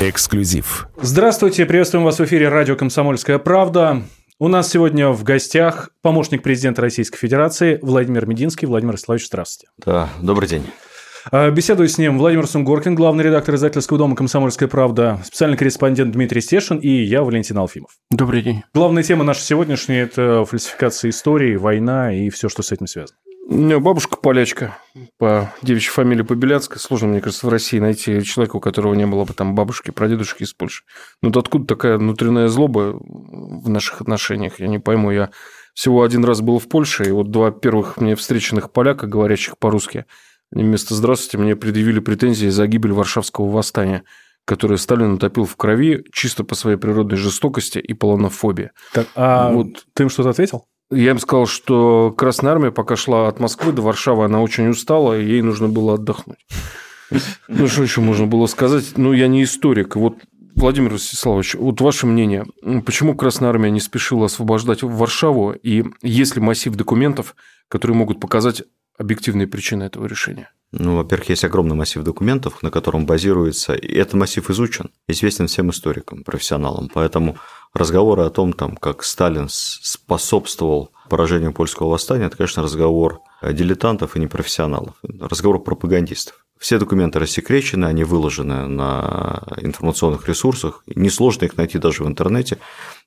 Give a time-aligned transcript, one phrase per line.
[0.00, 0.86] Эксклюзив.
[1.00, 4.04] Здравствуйте, приветствуем вас в эфире радио «Комсомольская правда».
[4.38, 8.66] У нас сегодня в гостях помощник президента Российской Федерации Владимир Мединский.
[8.68, 9.72] Владимир Вячеславович, здравствуйте.
[9.84, 10.62] Да, добрый день.
[11.32, 16.42] А, беседую с ним Владимир Сунгоркин, главный редактор издательского дома «Комсомольская правда», специальный корреспондент Дмитрий
[16.42, 17.90] Стешин и я, Валентин Алфимов.
[18.12, 18.62] Добрый день.
[18.72, 23.18] Главная тема наша сегодняшняя– это фальсификация истории, война и все, что с этим связано.
[23.50, 24.76] У меня бабушка полячка
[25.16, 26.78] по девичьей фамилии Побеляцкая.
[26.78, 30.42] Сложно, мне кажется, в России найти человека, у которого не было бы там бабушки, прадедушки
[30.42, 30.84] из Польши.
[31.22, 35.12] Но вот откуда такая внутренняя злоба в наших отношениях, я не пойму.
[35.12, 35.30] Я
[35.72, 40.04] всего один раз был в Польше, и вот два первых мне встреченных поляка, говорящих по-русски,
[40.52, 44.04] они вместо «здравствуйте» мне предъявили претензии за гибель Варшавского восстания
[44.44, 48.70] которое Сталин утопил в крови чисто по своей природной жестокости и полонофобии.
[48.94, 49.84] Так, а вот.
[49.92, 50.64] ты им что-то ответил?
[50.90, 55.18] Я им сказал, что Красная Армия, пока шла от Москвы до Варшавы, она очень устала,
[55.18, 56.46] и ей нужно было отдохнуть.
[57.48, 58.96] Ну, что еще можно было сказать?
[58.96, 59.96] Ну, я не историк.
[59.96, 60.16] Вот,
[60.54, 62.46] Владимир Ростиславович, вот ваше мнение,
[62.84, 67.36] почему Красная Армия не спешила освобождать Варшаву, и есть ли массив документов,
[67.68, 68.62] которые могут показать
[68.98, 70.50] объективные причины этого решения?
[70.70, 75.70] Ну, во-первых, есть огромный массив документов, на котором базируется, и этот массив изучен, известен всем
[75.70, 77.38] историкам, профессионалам, поэтому
[77.74, 84.20] разговоры о том, там, как Сталин способствовал поражению польского восстания, это, конечно, разговор дилетантов и
[84.20, 86.44] непрофессионалов, разговор пропагандистов.
[86.58, 90.82] Все документы рассекречены, они выложены на информационных ресурсах.
[90.86, 92.58] Несложно их найти даже в интернете.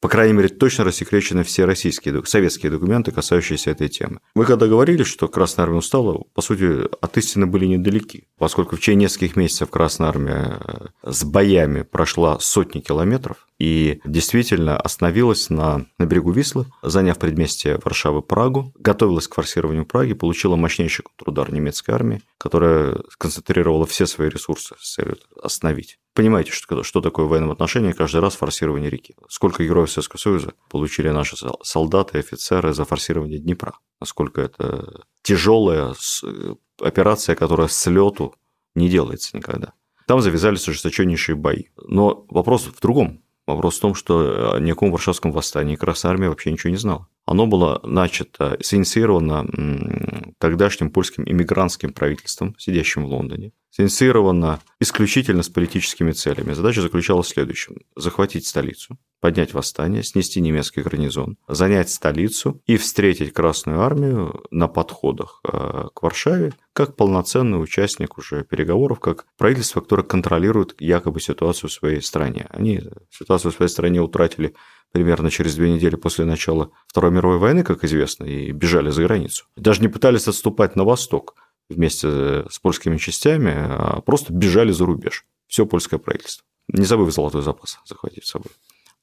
[0.01, 4.19] По крайней мере, точно рассекречены все российские, советские документы, касающиеся этой темы.
[4.33, 8.79] Вы когда говорили, что Красная Армия устала, по сути, от истины были недалеки, поскольку в
[8.79, 10.59] течение нескольких месяцев Красная Армия
[11.03, 18.23] с боями прошла сотни километров, и действительно остановилась на, на берегу Вислы, заняв предместье Варшавы
[18.23, 24.73] Прагу, готовилась к форсированию Праги, получила мощнейший контрудар немецкой армии, которая сконцентрировала все свои ресурсы
[24.79, 25.99] с целью остановить.
[26.13, 27.55] Понимаете, что, что такое в военном
[27.93, 29.15] каждый раз форсирование реки.
[29.29, 33.77] Сколько героев Советского Союза получили наши солдаты и офицеры за форсирование Днепра.
[34.01, 38.35] Насколько это тяжелая э, операция, которая с лету
[38.75, 39.73] не делается никогда.
[40.05, 41.65] Там завязались ожесточеннейшие бои.
[41.77, 43.21] Но вопрос в другом.
[43.47, 47.07] Вопрос в том, что о каком Варшавском восстании Красная Армия вообще ничего не знала.
[47.25, 56.11] Оно было начато, синициировано тогдашним польским иммигрантским правительством, сидящим в Лондоне, синициировано исключительно с политическими
[56.11, 56.53] целями.
[56.53, 63.33] Задача заключалась в следующем– захватить столицу, поднять восстание, снести немецкий гарнизон, занять столицу и встретить
[63.33, 70.03] Красную армию на подходах э, к Варшаве как полноценный участник уже переговоров, как правительство, которое
[70.03, 72.47] контролирует якобы ситуацию в своей стране.
[72.49, 74.55] Они ситуацию в своей стране утратили
[74.91, 79.45] примерно через две недели после начала Второй мировой войны, как известно, и бежали за границу.
[79.55, 81.35] Даже не пытались отступать на восток
[81.69, 85.25] вместе с польскими частями, а просто бежали за рубеж.
[85.47, 86.45] Все польское правительство.
[86.67, 88.51] Не забыв золотой запас захватить с собой.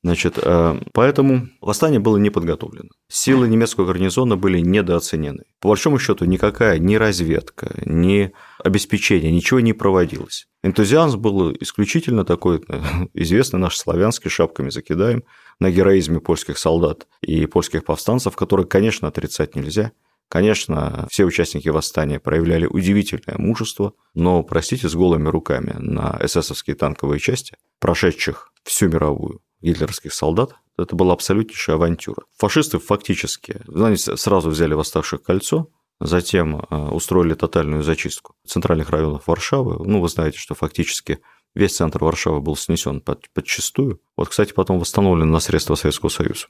[0.05, 2.91] Значит, э, поэтому восстание было не подготовлено.
[3.11, 5.45] Силы немецкого гарнизона были недооценены.
[5.61, 8.33] По большому счету никакая ни разведка, ни
[8.63, 10.47] обеспечение, ничего не проводилось.
[10.63, 12.81] Энтузиазм был исключительно такой, э,
[13.15, 15.25] известный наш славянский, шапками закидаем,
[15.59, 19.91] на героизме польских солдат и польских повстанцев, которые, конечно, отрицать нельзя.
[20.29, 27.19] Конечно, все участники восстания проявляли удивительное мужество, но, простите, с голыми руками на эсэсовские танковые
[27.19, 32.25] части, прошедших всю мировую гитлеровских солдат, это была абсолютнейшая авантюра.
[32.37, 35.69] Фашисты фактически, знаете, сразу взяли восставших кольцо,
[36.01, 39.85] затем э, устроили тотальную зачистку центральных районов Варшавы.
[39.85, 41.19] Ну, вы знаете, что фактически
[41.55, 44.01] весь центр Варшавы был снесен под, подчистую.
[44.17, 46.47] Вот, кстати, потом восстановлен на средства Советского Союза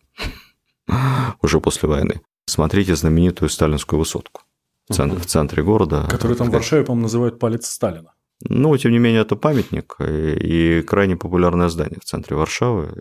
[1.43, 2.21] уже после войны.
[2.47, 4.43] Смотрите знаменитую сталинскую высотку
[4.89, 6.07] в центре, в центре города.
[6.11, 8.13] Которую там в Варшаве, по-моему, называют палец Сталина.
[8.41, 12.95] Ну, тем не менее, это памятник и крайне популярное здание в центре Варшавы.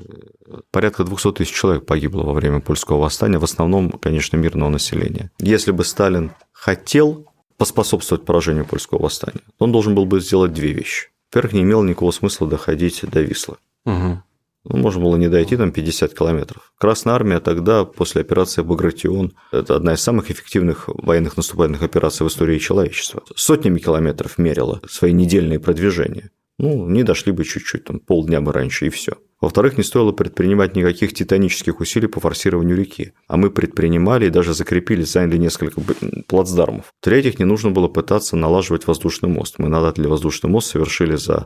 [0.72, 5.32] Порядка 200 тысяч человек погибло во время польского восстания, в основном, конечно, мирного населения.
[5.40, 7.28] Если бы Сталин хотел
[7.58, 11.10] поспособствовать поражению польского восстания, он должен был бы сделать две вещи.
[11.32, 13.58] Во-первых, не имело никакого смысла доходить до Вислы.
[13.86, 14.24] Угу.
[14.70, 16.74] Ну, можно было не дойти там 50 километров.
[16.78, 22.30] Красная армия тогда, после операции Багратион, это одна из самых эффективных военных наступательных операций в
[22.30, 23.24] истории человечества.
[23.36, 26.32] Сотнями километров мерила свои недельные продвижения.
[26.60, 29.14] Ну, не дошли бы чуть-чуть, там полдня бы раньше, и все.
[29.40, 33.14] Во-вторых, не стоило предпринимать никаких титанических усилий по форсированию реки.
[33.28, 35.80] А мы предпринимали и даже закрепили, заняли несколько
[36.28, 36.92] плацдармов.
[37.00, 39.60] В-третьих, не нужно было пытаться налаживать воздушный мост.
[39.60, 41.46] Мы надатели воздушный мост совершили за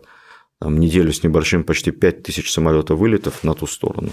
[0.61, 4.11] там, неделю с небольшим почти 5000 самолетов вылетов на ту сторону.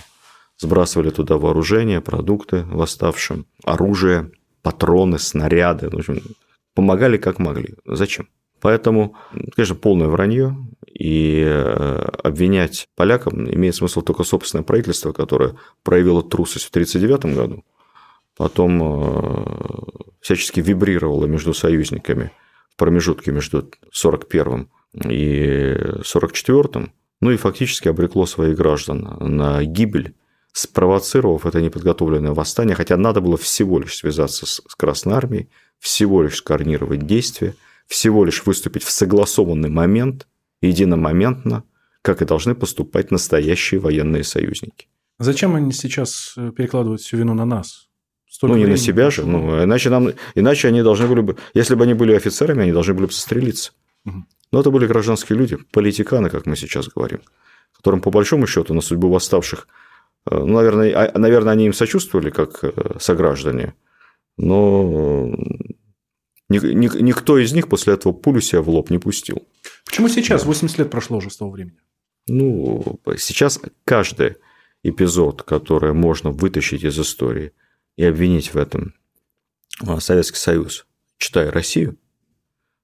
[0.56, 4.30] Сбрасывали туда вооружение, продукты восставшим, оружие,
[4.62, 5.90] патроны, снаряды.
[5.90, 6.22] В общем,
[6.74, 7.74] помогали как могли.
[7.84, 8.28] Зачем?
[8.60, 9.14] Поэтому,
[9.54, 10.56] конечно, полное вранье.
[10.98, 17.64] И э, обвинять полякам имеет смысл только собственное правительство, которое проявило трусость в 1939 году,
[18.38, 19.44] потом э,
[20.20, 22.32] всячески вибрировало между союзниками
[22.70, 30.14] в промежутке между 1941 и 1944, ну и фактически обрекло своих граждан на гибель,
[30.52, 35.48] спровоцировав это неподготовленное восстание, хотя надо было всего лишь связаться с Красной Армией,
[35.78, 37.54] всего лишь скоординировать действия,
[37.86, 40.26] всего лишь выступить в согласованный момент,
[40.60, 41.64] единомоментно,
[42.02, 44.88] как и должны поступать настоящие военные союзники.
[45.18, 47.88] Зачем они сейчас э, перекладывают всю вину на нас?
[48.28, 49.24] Столько ну, не на себя же.
[49.24, 51.36] Ну, иначе, нам, иначе они должны были бы...
[51.54, 53.72] Если бы они были офицерами, они должны были бы застрелиться.
[54.04, 54.24] Угу.
[54.50, 57.20] Но это были гражданские люди, политиканы, как мы сейчас говорим,
[57.76, 59.68] которым, по большому счету, на судьбу восставших,
[60.30, 63.74] э, ну, наверное, а, наверное, они им сочувствовали, как э, сограждане,
[64.36, 65.34] но
[66.48, 69.46] никто из них после этого пулю себя в лоб не пустил.
[69.84, 70.46] Почему сейчас?
[70.46, 71.78] 80 лет прошло уже с того времени.
[72.26, 74.36] Ну, сейчас каждый
[74.82, 77.52] эпизод, который можно вытащить из истории
[77.96, 78.94] и обвинить в этом
[79.98, 80.86] Советский Союз,
[81.18, 81.98] читая Россию,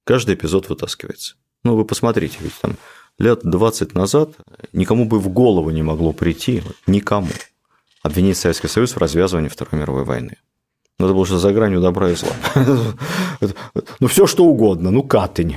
[0.05, 1.37] каждый эпизод вытаскивается.
[1.65, 2.77] Ну, вы посмотрите, ведь там
[3.19, 4.31] лет 20 назад
[4.73, 7.29] никому бы в голову не могло прийти, никому,
[8.03, 10.37] обвинить Советский Союз в развязывании Второй мировой войны.
[10.99, 12.33] Ну, это было что за гранью добра и зла.
[14.01, 15.57] Ну, все что угодно, ну, Катынь.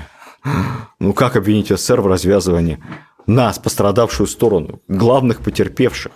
[1.00, 2.84] Ну, как обвинить СССР в развязывании
[3.28, 6.14] нас, пострадавшую сторону, главных потерпевших?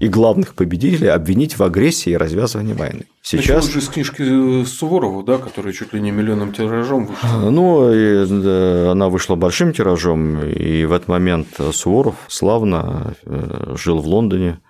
[0.00, 3.06] И главных победителей обвинить в агрессии и развязывании войны.
[3.22, 3.70] Сейчас...
[3.70, 7.50] же из книжки Суворова, да, которая чуть ли не миллионным тиражом вышла.
[7.50, 13.98] Ну, и, да, она вышла большим тиражом, и в этот момент Суворов славно э, жил
[14.00, 14.60] в Лондоне,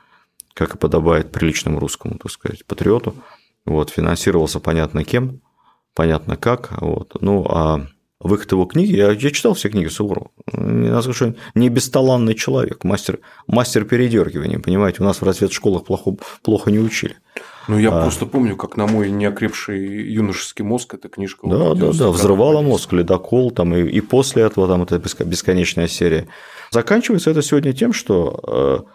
[0.55, 3.15] как и подобает приличному русскому, так сказать, патриоту.
[3.67, 5.41] Вот, финансировался понятно кем,
[5.95, 6.81] понятно как.
[6.81, 7.17] Вот.
[7.21, 7.87] Ну, а
[8.21, 12.85] выход его книги, я, я читал все книги Суворова, я скажу, что не бесталанный человек,
[12.85, 17.17] мастер, мастер передергивания, понимаете, у нас в разведшколах плохо, плохо не учили.
[17.69, 18.03] Ну, я а...
[18.03, 21.49] просто помню, как на мой неокрепший юношеский мозг эта книжка...
[21.49, 26.29] Да, да, да, взрывала мозг, ледокол, там, и, и после этого там это бесконечная серия.
[26.71, 28.87] Заканчивается это сегодня тем, что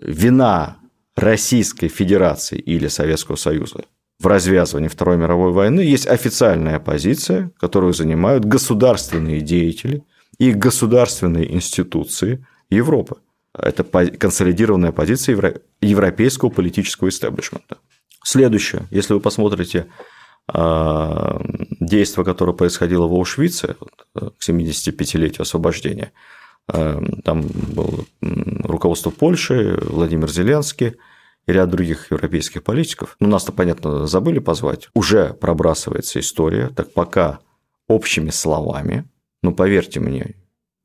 [0.00, 0.78] э, вина
[1.14, 3.84] Российской Федерации или Советского Союза
[4.20, 10.02] в развязывании Второй мировой войны есть официальная позиция, которую занимают государственные деятели
[10.38, 13.16] и государственные институции Европы.
[13.54, 17.78] Это консолидированная позиция европейского политического истеблишмента.
[18.24, 19.86] Следующее, если вы посмотрите
[20.48, 21.40] а,
[21.80, 23.76] действие, которое происходило в Аушвице
[24.14, 26.12] к 75-летию освобождения,
[26.66, 30.96] а, там было руководство Польши, Владимир Зеленский–
[31.48, 37.40] и ряд других европейских политиков, ну, нас-то, понятно, забыли позвать, уже пробрасывается история, так пока
[37.88, 39.10] общими словами,
[39.42, 40.36] но поверьте мне,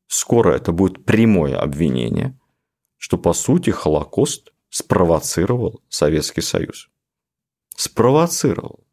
[0.08, 2.40] скоро это будет прямое обвинение,
[2.98, 6.90] что, по сути, Холокост спровоцировал Советский Союз.
[7.76, 8.88] Спровоцировал.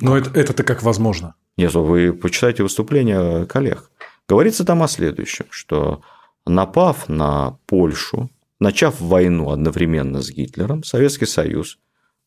[0.00, 1.34] Но это, это-то как возможно?
[1.58, 3.90] Нет, вы почитайте выступления коллег.
[4.26, 6.00] Говорится там о следующем, что
[6.46, 8.30] напав на Польшу,
[8.64, 11.78] начав войну одновременно с Гитлером, Советский Союз,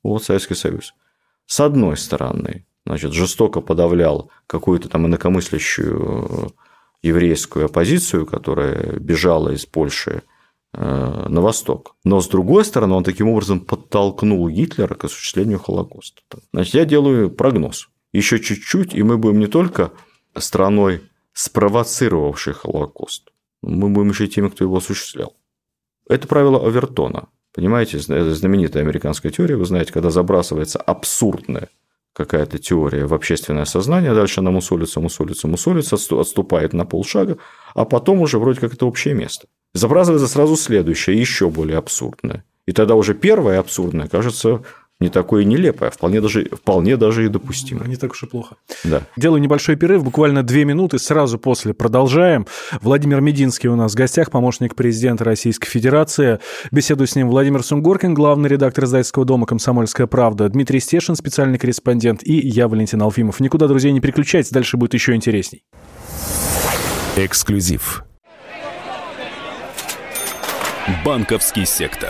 [0.03, 0.93] вот Советский Союз,
[1.47, 6.53] с одной стороны, значит, жестоко подавлял какую-то там инакомыслящую
[7.01, 10.21] еврейскую оппозицию, которая бежала из Польши
[10.73, 11.95] э, на восток.
[12.03, 16.21] Но с другой стороны, он таким образом подтолкнул Гитлера к осуществлению Холокоста.
[16.53, 17.89] Значит, я делаю прогноз.
[18.13, 19.91] Еще чуть-чуть, и мы будем не только
[20.37, 21.01] страной,
[21.33, 25.33] спровоцировавшей Холокост, мы будем еще и теми, кто его осуществлял.
[26.09, 27.27] Это правило Овертона.
[27.53, 31.69] Понимаете, это знаменитая американская теория, вы знаете, когда забрасывается абсурдная
[32.13, 37.37] какая-то теория в общественное сознание, дальше она мусолится, мусолится, мусолится, отступает на полшага,
[37.75, 39.47] а потом уже вроде как это общее место.
[39.73, 42.43] Забрасывается сразу следующее, еще более абсурдное.
[42.65, 44.63] И тогда уже первое абсурдное кажется
[44.99, 47.85] не такое нелепое, а вполне даже, вполне даже и допустимо.
[47.85, 48.55] Не так уж и плохо.
[48.83, 49.03] Да.
[49.15, 52.47] Делаю небольшой перерыв, буквально две минуты, сразу после продолжаем.
[52.81, 56.39] Владимир Мединский у нас в гостях, помощник президента Российской Федерации.
[56.71, 62.21] Беседую с ним Владимир Сунгоркин, главный редактор издательского дома «Комсомольская правда», Дмитрий Стешин, специальный корреспондент,
[62.23, 63.39] и я, Валентин Алфимов.
[63.39, 65.63] Никуда, друзья, не переключайтесь, дальше будет еще интересней.
[67.15, 68.03] Эксклюзив.
[71.03, 72.09] Банковский сектор.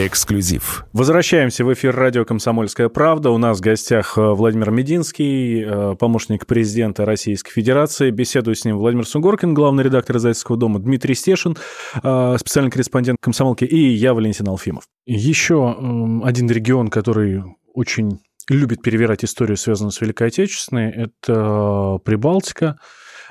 [0.00, 0.84] Эксклюзив.
[0.92, 3.30] Возвращаемся в эфир радио «Комсомольская правда».
[3.30, 8.12] У нас в гостях э, Владимир Мединский, э, помощник президента Российской Федерации.
[8.12, 11.56] Беседую с ним Владимир Сунгоркин, главный редактор «Издательского дома», Дмитрий Стешин,
[12.00, 14.84] э, специальный корреспондент «Комсомолки», и я, Валентин Алфимов.
[15.04, 15.76] Еще
[16.22, 17.42] один регион, который
[17.74, 22.78] очень любит перевирать историю, связанную с Великой Отечественной, это Прибалтика.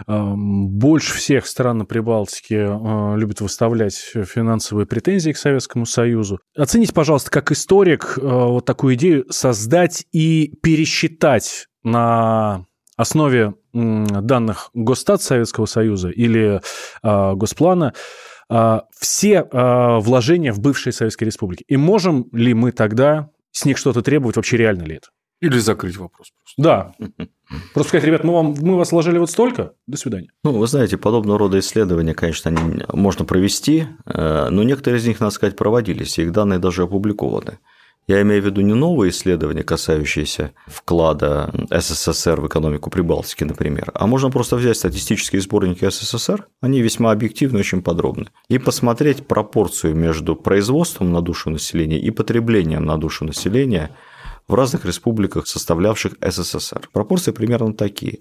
[0.05, 6.39] Больше всех стран на Прибалтике э, любят выставлять финансовые претензии к Советскому Союзу.
[6.55, 15.21] Оцените, пожалуйста, как историк э, вот такую идею создать и пересчитать на основе данных Госстат
[15.21, 16.61] Советского Союза или
[17.03, 17.93] э, Госплана
[18.97, 21.65] все вложения в бывшие Советские Республики.
[21.67, 24.37] И можем ли мы тогда с них что-то требовать?
[24.37, 25.09] Вообще реально ли это?
[25.39, 26.61] Или закрыть вопрос просто.
[26.61, 26.93] Да.
[27.73, 30.29] Просто сказать, ребят, мы, вам, мы вас сложили вот столько, до свидания.
[30.43, 32.51] Ну, вы знаете, подобного рода исследования, конечно,
[32.91, 37.59] можно провести, э, но некоторые из них, надо сказать, проводились, и их данные даже опубликованы.
[38.07, 44.07] Я имею в виду не новые исследования, касающиеся вклада СССР в экономику Прибалтики, например, а
[44.07, 50.37] можно просто взять статистические сборники СССР, они весьма объективны, очень подробны, и посмотреть пропорцию между
[50.37, 53.91] производством на душу населения и потреблением на душу населения–
[54.47, 56.89] в разных республиках, составлявших СССР.
[56.91, 58.19] Пропорции примерно такие.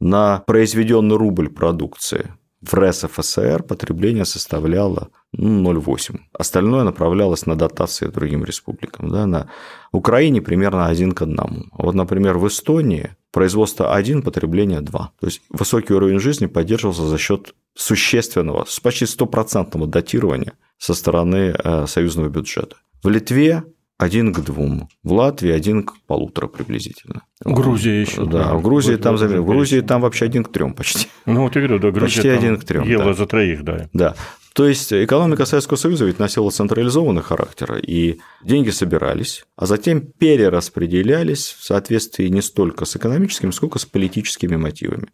[0.00, 6.18] На произведенный рубль продукции в РСФСР потребление составляло ну, 0,8.
[6.32, 9.10] Остальное направлялось на дотации другим республикам.
[9.10, 9.50] Да, на
[9.92, 11.66] Украине примерно один к одному.
[11.72, 15.12] Вот, например, в Эстонии производство 1, потребление 2.
[15.20, 21.86] То есть высокий уровень жизни поддерживался за счет существенного, почти стопроцентного датирования со стороны э,
[21.86, 22.76] союзного бюджета.
[23.02, 23.64] В Литве
[23.98, 24.88] один к двум.
[25.02, 27.22] В Латвии один к полутора приблизительно.
[27.44, 28.26] Грузия еще.
[28.26, 31.08] Да, в Грузии там, в Грузии там вообще один к трем почти.
[31.24, 32.82] Ну, вот я говорю, да, Грузия почти один к трем.
[32.84, 33.14] Ела да.
[33.14, 33.88] за троих, да.
[33.92, 34.14] Да.
[34.52, 41.56] То есть экономика Советского Союза ведь носила централизованный характер, и деньги собирались, а затем перераспределялись
[41.58, 45.08] в соответствии не столько с экономическими, сколько с политическими мотивами.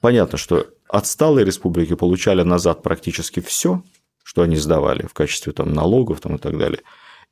[0.00, 3.82] Понятно, что отсталые республики получали назад практически все,
[4.22, 6.80] что они сдавали в качестве там, налогов там, и так далее–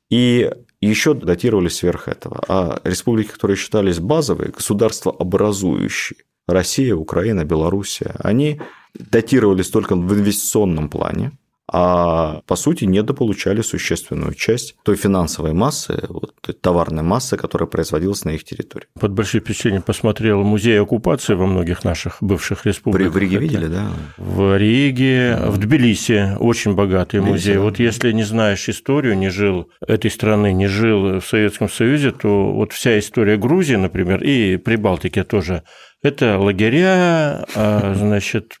[0.09, 0.49] и
[0.81, 2.41] еще датировались сверх этого.
[2.47, 8.61] А республики, которые считались базовые, государства образующие, Россия, Украина, Белоруссия, они
[8.93, 11.31] датировались только в инвестиционном плане,
[11.69, 18.23] а по сути недополучали существенную часть той финансовой массы, вот, той товарной массы, которая производилась
[18.23, 18.87] на их территории.
[18.99, 23.13] Под большим впечатлением посмотрел музей оккупации во многих наших бывших республиках.
[23.13, 23.91] В Риге видели, да?
[24.17, 27.55] В Риге, в Тбилиси очень богатый Тбилиси, музей.
[27.55, 27.61] Да.
[27.61, 32.51] Вот если не знаешь историю, не жил этой страны, не жил в Советском Союзе, то
[32.53, 35.63] вот вся история Грузии, например, и Прибалтики тоже
[36.07, 38.57] это лагеря, а, значит,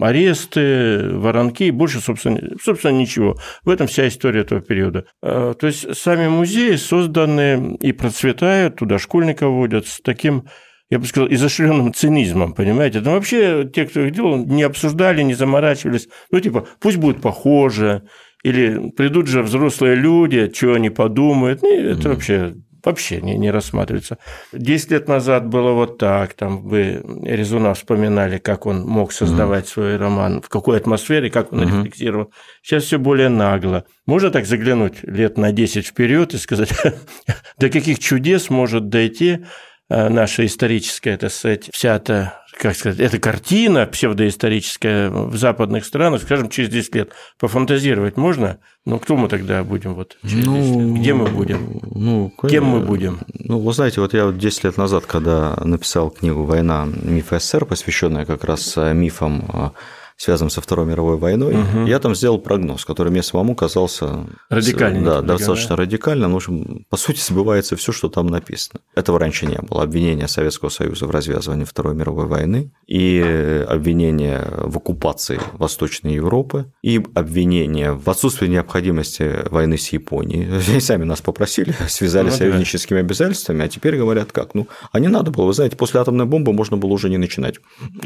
[0.00, 3.36] аресты, воронки, больше, собственно, собственно, ничего.
[3.64, 5.06] В этом вся история этого периода.
[5.22, 10.44] А, то есть сами музеи созданы и процветают, туда школьников водят с таким
[10.90, 13.00] я бы сказал, изощренным цинизмом, понимаете?
[13.00, 16.06] Там вообще те, кто их делал, не обсуждали, не заморачивались.
[16.30, 18.02] Ну, типа, пусть будет похоже,
[18.42, 21.62] или придут же взрослые люди, что они подумают.
[21.62, 22.08] Ну, это mm-hmm.
[22.08, 24.18] вообще вообще не, не рассматривается.
[24.52, 29.72] Десять лет назад было вот так, там вы Резуна вспоминали, как он мог создавать mm-hmm.
[29.72, 31.66] свой роман, в какой атмосфере, как он mm-hmm.
[31.66, 32.32] рефлексировал.
[32.62, 33.84] Сейчас все более нагло.
[34.06, 36.72] Можно так заглянуть лет на 10 вперед и сказать,
[37.58, 39.44] до каких чудес может дойти
[39.88, 46.22] э, наша историческая, так сказать, вся эта как сказать, эта картина псевдоисторическая в западных странах,
[46.22, 48.58] скажем, через 10 лет, пофантазировать можно?
[48.84, 51.00] Ну, кто мы тогда будем вот через ну, 10 лет?
[51.00, 51.80] Где мы будем?
[51.82, 53.20] Ну, Кем мы будем?
[53.34, 56.86] Ну, вы знаете, вот я вот 10 лет назад, когда написал книгу «Война.
[56.86, 59.72] Миф СССР», посвященная как раз мифам
[60.16, 61.86] связанным со Второй мировой войной, угу.
[61.86, 65.04] я там сделал прогноз, который мне самому казался радикальным.
[65.04, 65.82] Да, достаточно да?
[65.82, 66.32] радикальным.
[66.32, 68.80] В общем, по сути, сбывается все, что там написано.
[68.94, 69.82] Этого раньше не было.
[69.82, 77.02] Обвинение Советского Союза в развязывании Второй мировой войны и обвинение в оккупации Восточной Европы и
[77.14, 80.48] обвинение в отсутствии необходимости войны с Японией.
[80.68, 83.04] Они сами нас попросили, связали ну, союзническими да.
[83.04, 84.54] обязательствами, а теперь говорят как?
[84.54, 87.56] Ну, а не надо было, вы знаете, после атомной бомбы можно было уже не начинать.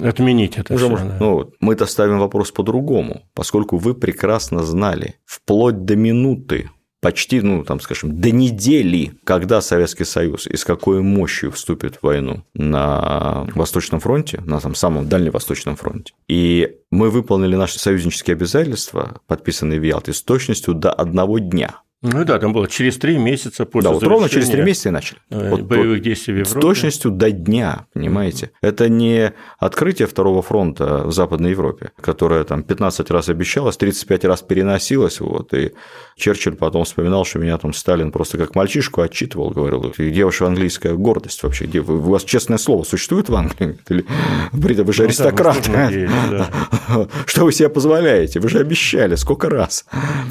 [0.01, 5.97] Отменить это уже можно, ну, Мы-то ставим вопрос по-другому, поскольку вы прекрасно знали, вплоть до
[5.97, 6.69] минуты,
[7.01, 12.03] почти, ну, там, скажем, до недели, когда Советский Союз и с какой мощью вступит в
[12.03, 16.13] войну на Восточном фронте, на там, самом Дальневосточном фронте.
[16.29, 21.81] И мы выполнили наши союзнические обязательства, подписанные в Ялте, с точностью до одного дня.
[22.03, 24.93] Ну да, там было через три месяца после Да, вот ровно через три месяца и
[24.93, 25.19] начали.
[25.31, 26.61] э, Вот- боевых действий в С Европе.
[26.69, 28.51] точностью до дня, понимаете?
[28.61, 34.43] Это не открытие второго фронта в Западной Европе, которое там 15 раз обещалось, 35 раз
[34.43, 35.73] переносилось, вот, и
[36.17, 40.93] Черчилль потом вспоминал, что меня там Сталин просто как мальчишку отчитывал, говорил, где ваша английская
[40.95, 43.79] гордость вообще, где у вас честное слово существует в Англии?
[43.89, 44.05] Или,
[44.53, 45.57] Брита, вы же Ну да, мы аристократ.
[45.57, 47.09] тоже надеялись, да.
[47.25, 48.39] Что вы себе позволяете?
[48.39, 49.87] Вы же обещали, сколько раз?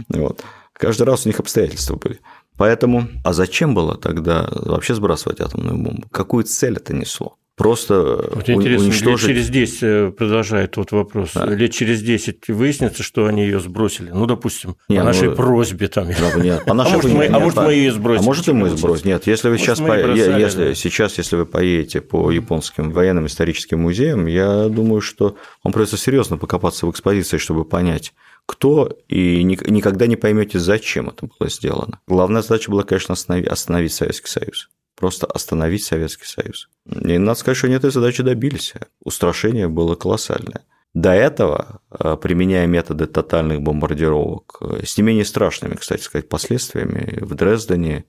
[0.10, 0.44] Вот.
[0.78, 2.20] Каждый раз у них обстоятельства были.
[2.58, 6.08] Поэтому, а зачем было тогда вообще сбрасывать атомную бомбу?
[6.12, 7.38] Какую цель это несло?
[7.58, 9.28] Просто Вот интересно, лет уничтожить...
[9.28, 14.10] через 10, э, продолжает вот вопрос, лет через 10 выяснится, что они ее сбросили.
[14.10, 16.08] Ну, допустим, Не, по ну, нашей просьбе там.
[16.10, 18.22] Ну, нет, по А нашей может, вине- мы- а нет, может, по- мы ее сбросим?
[18.22, 19.08] А может, и мы сбросим.
[19.08, 20.76] Нет, если вы Может, сейчас, по- бросали, если, да.
[20.76, 26.38] сейчас, если вы поедете по японским военным историческим музеям, я думаю, что вам придется серьезно
[26.38, 28.14] покопаться в экспозиции, чтобы понять,
[28.46, 32.00] кто, и ни- никогда не поймете, зачем это было сделано.
[32.08, 34.70] Главная задача была, конечно, остановить, остановить Советский Союз.
[34.96, 36.70] Просто остановить Советский Союз.
[36.86, 38.74] И надо сказать, что они этой задачи добились.
[39.04, 40.64] Устрашение было колоссальное.
[40.94, 47.20] До этого, э, применяя методы тотальных бомбардировок, э, с не менее страшными, кстати сказать, последствиями,
[47.22, 48.06] в Дрездене,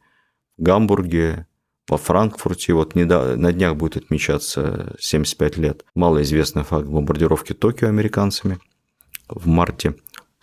[0.57, 1.49] Гамбурге,
[1.89, 8.59] во Франкфурте, вот на днях будет отмечаться 75 лет, малоизвестный факт бомбардировки Токио американцами
[9.29, 9.95] в марте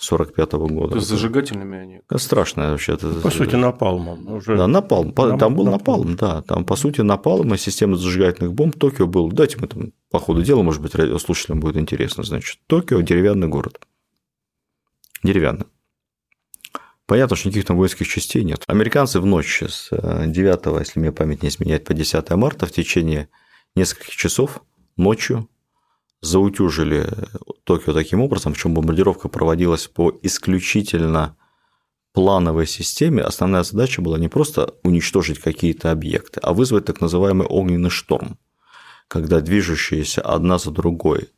[0.03, 0.99] 1945 года.
[0.99, 2.01] С зажигательными они.
[2.09, 2.93] Это страшно вообще.
[2.93, 4.27] Это- По сути, напалмом.
[4.33, 5.13] Уже да, напалм.
[5.15, 6.11] Нам- Там был напалм.
[6.11, 6.41] напалм, да.
[6.41, 8.75] Там, по сути, напалм и система зажигательных бомб.
[8.77, 9.31] Токио был.
[9.31, 12.23] Дайте мы там по ходу дела, может быть, радиослушателям будет интересно.
[12.23, 13.79] Значит, Токио– деревянный город.
[15.23, 15.65] Деревянный.
[17.05, 18.63] Понятно, что никаких там воинских частей нет.
[18.67, 22.71] Американцы в ночь с э, 9, если мне память не изменяет, по 10 марта в
[22.71, 23.27] течение
[23.75, 24.61] нескольких часов
[24.95, 25.49] ночью
[26.23, 27.07] заутюжили
[27.65, 31.35] Токио таким образом, причем бомбардировка проводилась по исключительно
[32.13, 33.21] плановой системе.
[33.21, 38.37] Основная задача была не просто уничтожить какие-то объекты, а вызвать так называемый огненный шторм,
[39.07, 41.29] когда движущиеся одна за другой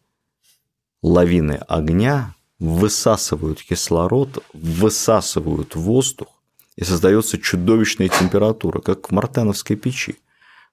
[1.01, 6.27] лавины огня высасывают кислород, высасывают воздух,
[6.75, 10.17] и создается чудовищная температура, как в мартеновской печи.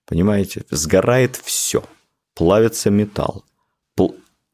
[0.05, 0.65] Понимаете?
[0.71, 1.85] Сгорает все,
[2.35, 3.45] плавится металл,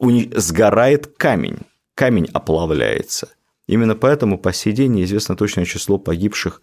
[0.01, 1.59] сгорает камень,
[1.95, 3.29] камень оплавляется.
[3.67, 6.63] Именно поэтому по сей день неизвестно точное число погибших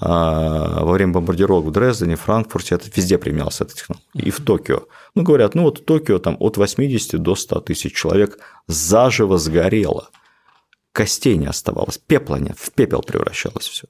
[0.00, 4.84] а, во время бомбардировок в Дрездене, Франкфурте, это везде применялась эта технология, и в Токио.
[5.14, 8.38] Ну, говорят, ну вот в Токио там от 80 до 100 тысяч человек
[8.68, 10.10] заживо сгорело,
[10.92, 13.88] костей не оставалось, пепла нет, в пепел превращалось все.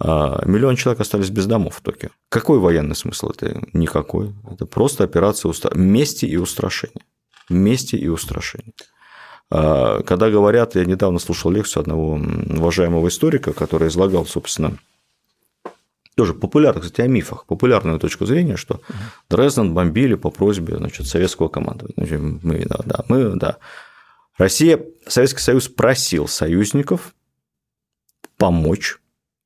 [0.00, 2.08] Миллион человек остались без домов в Токио.
[2.28, 3.62] Какой военный смысл это?
[3.72, 4.34] Никакой.
[4.50, 5.72] Это просто операция устра...
[5.76, 7.04] мести и устрашения.
[7.52, 8.72] Мести и устрашения.
[9.50, 14.78] А, Когда говорят, я недавно слушал лекцию одного уважаемого историка, который излагал, собственно,
[16.14, 18.80] тоже популярно, кстати, о мифах, популярную точку зрения, что
[19.30, 21.94] Дрезден бомбили по просьбе значит, советского командования.
[21.96, 23.58] Значит, Мы, да, да, мы, да.
[24.36, 27.14] Россия, Советский Союз просил союзников
[28.36, 28.98] помочь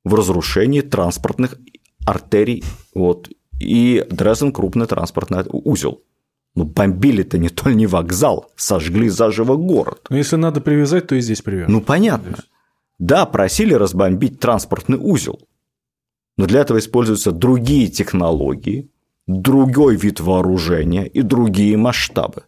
[0.03, 1.55] в разрушении транспортных
[2.05, 2.63] артерий.
[2.93, 3.29] Вот.
[3.59, 6.01] И Дрезден– крупный транспортный узел.
[6.57, 10.07] Но бомбили-то не то не вокзал, сожгли заживо город.
[10.09, 11.69] Но если надо привязать, то и здесь привяжут.
[11.69, 12.37] Ну, понятно.
[12.97, 15.39] Да, просили разбомбить транспортный узел,
[16.35, 18.89] но для этого используются другие технологии,
[19.27, 22.45] другой вид вооружения и другие масштабы.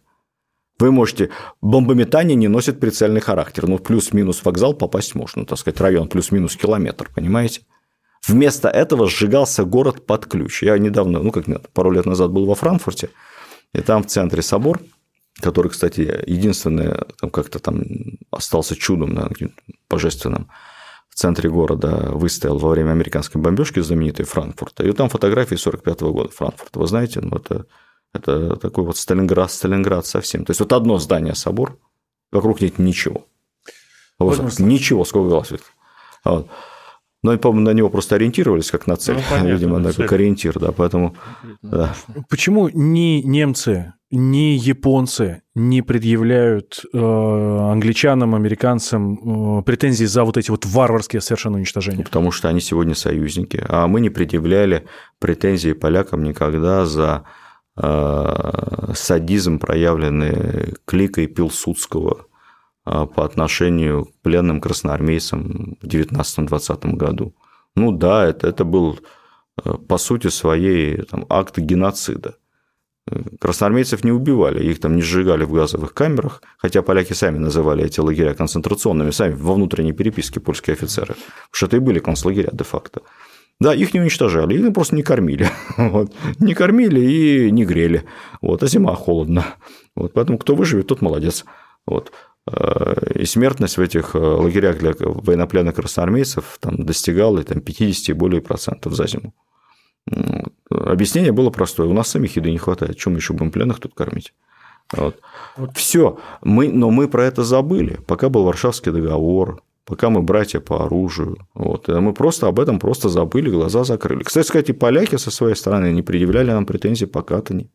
[0.80, 1.30] Вы можете...
[1.60, 3.68] Бомбометание не носит прицельный характер.
[3.68, 7.60] Ну, плюс-минус вокзал попасть можно, так сказать, район плюс-минус километр, понимаете?
[8.26, 10.64] Вместо этого сжигался город под ключ.
[10.64, 13.10] Я недавно, ну, как нет, пару лет назад был во Франкфурте,
[13.72, 14.80] и там в центре собор,
[15.40, 17.82] который, кстати, единственный там как-то там
[18.30, 19.28] остался чудом, да,
[19.88, 20.48] божественным,
[21.08, 24.84] в центре города выстоял во время американской бомбежки знаменитой Франкфурта.
[24.84, 26.78] И вот там фотографии 45 года Франкфурта.
[26.78, 27.66] Вы знаете, ну, это,
[28.14, 30.44] это такой вот Сталинград, Сталинград совсем.
[30.44, 31.78] То есть, вот одно здание собор,
[32.30, 33.26] вокруг нет ничего.
[34.18, 35.52] Вот, ничего, сколько глаз.
[36.24, 36.48] Вот.
[37.22, 39.16] Но, по-моему, на него просто ориентировались как на цель.
[39.16, 40.04] Ну, понятно, Видимо, на да, цель.
[40.04, 41.14] как ориентир, да, поэтому...
[41.60, 41.94] Да.
[42.30, 50.50] Почему ни немцы, ни японцы не предъявляют э, англичанам, американцам э, претензии за вот эти
[50.50, 52.04] вот варварские совершенно уничтожения?
[52.04, 54.86] Потому что они сегодня союзники, а мы не предъявляли
[55.18, 57.24] претензии полякам никогда за
[57.76, 62.29] э, садизм, проявленный кликой Пилсудского
[62.90, 67.34] по отношению к пленным красноармейцам в 19-20 году.
[67.76, 68.98] Ну да, это, это был
[69.64, 72.34] э, по сути своей там, акт геноцида.
[73.40, 77.98] Красноармейцев не убивали, их там не сжигали в газовых камерах, хотя поляки сами называли эти
[78.00, 83.02] лагеря концентрационными, сами во внутренней переписке польские офицеры, потому что это и были концлагеря де-факто.
[83.58, 85.48] Да, их не уничтожали, их просто не кормили.
[85.76, 86.12] Вот.
[86.38, 88.04] Не кормили и не грели.
[88.40, 88.62] Вот.
[88.62, 89.44] А зима холодно.
[89.94, 90.14] Вот.
[90.14, 91.44] Поэтому кто выживет, тот молодец.
[91.86, 92.10] Вот.
[92.52, 98.12] Э, и смертность в этих э, лагерях для военнопленных красноармейцев там, достигала там, 50 и
[98.12, 99.34] более процентов за зиму.
[100.70, 101.86] Объяснение было простое.
[101.86, 102.96] У нас самих еды не хватает.
[102.96, 104.32] Чем еще будем пленных тут кормить?
[104.92, 105.20] Вот.
[105.56, 105.76] Вот.
[105.76, 106.18] Все.
[106.42, 108.00] Мы, но мы про это забыли.
[108.06, 111.46] Пока был Варшавский договор, пока мы братья по оружию.
[111.54, 111.86] Вот.
[111.88, 114.24] Мы просто об этом просто забыли, глаза закрыли.
[114.24, 117.70] Кстати сказать, и поляки со своей стороны не предъявляли нам претензий по катани.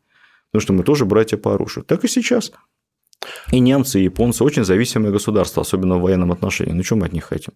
[0.50, 1.84] Потому что мы тоже братья по оружию.
[1.84, 2.52] Так и сейчас.
[3.50, 6.72] И немцы, и японцы очень зависимые государства, особенно в военном отношении.
[6.72, 7.54] Ну, что мы от них хотим?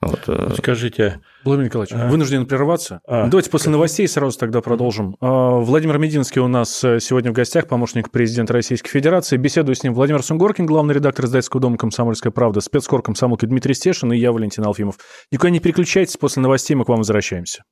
[0.00, 0.20] Вот.
[0.26, 1.20] Э, Скажите.
[1.44, 2.08] Владимир Николаевич, а...
[2.08, 3.00] вынужден прерваться.
[3.06, 3.28] А...
[3.28, 5.16] Давайте после новостей сразу тогда продолжим.
[5.20, 9.38] А, Владимир Мединский у нас э, сегодня в гостях, помощник президента Российской Федерации.
[9.38, 14.12] Беседую с ним Владимир Сунгоркин, главный редактор издательского дома «Комсомольская правда», спецкор комсомолки Дмитрий Стешин
[14.12, 14.98] и я, Валентин Алфимов.
[15.30, 17.62] Никуда не переключайтесь, после новостей мы к вам возвращаемся.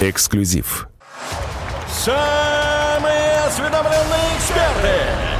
[0.00, 0.88] Эксклюзив.
[1.88, 4.94] Самые осведомленные эксперты,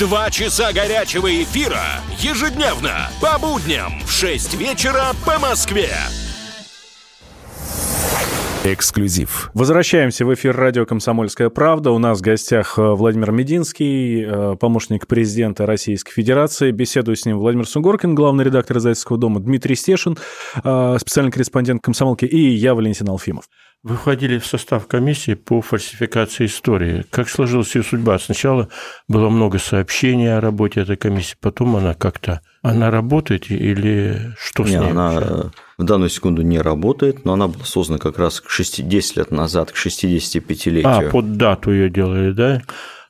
[0.00, 1.84] Два часа горячего эфира
[2.16, 5.90] ежедневно по будням в 6 вечера по Москве.
[8.64, 9.50] Эксклюзив.
[9.52, 11.90] Возвращаемся в эфир радио «Комсомольская правда».
[11.90, 16.70] У нас в гостях э, Владимир Мединский, э, помощник президента Российской Федерации.
[16.70, 20.16] Беседую с ним Владимир Сугоркин, главный редактор издательского дома, Дмитрий Стешин,
[20.62, 23.44] э, специальный корреспондент «Комсомолки» и я, Валентин Алфимов.
[23.82, 27.06] Вы входили в состав комиссии по фальсификации истории.
[27.08, 28.18] Как сложилась ее судьба?
[28.18, 28.68] Сначала
[29.08, 32.42] было много сообщений о работе этой комиссии, потом она как-то...
[32.60, 34.90] Она работает или что Не, с ней?
[34.90, 35.50] Она вообще?
[35.78, 39.72] в данную секунду не работает, но она была создана как раз 6, 10 лет назад,
[39.72, 41.08] к 65-летию.
[41.08, 42.62] А, под дату ее делали, да?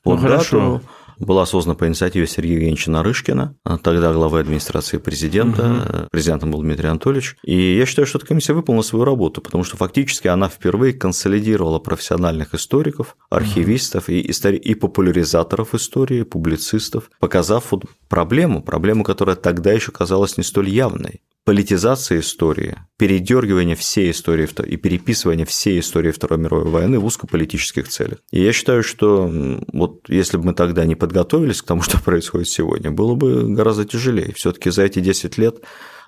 [0.03, 0.45] Под ну, дату.
[0.45, 0.81] Хорошо
[1.21, 6.07] была создана по инициативе Сергея Евгеньевича Нарышкина, тогда главой администрации президента, угу.
[6.11, 7.37] президентом был Дмитрий Анатольевич.
[7.43, 11.79] И я считаю, что эта комиссия выполнила свою работу, потому что фактически она впервые консолидировала
[11.79, 14.13] профессиональных историков, архивистов угу.
[14.13, 20.43] и, истори- и популяризаторов истории, публицистов, показав вот проблему, проблему, которая тогда еще казалась не
[20.43, 27.05] столь явной политизация истории, передергивание всей истории и переписывание всей истории Второй мировой войны в
[27.05, 28.19] узкополитических целях.
[28.31, 29.29] И я считаю, что
[29.73, 33.85] вот если бы мы тогда не подготовились к тому, что происходит сегодня, было бы гораздо
[33.85, 34.33] тяжелее.
[34.33, 35.61] Все-таки за эти 10 лет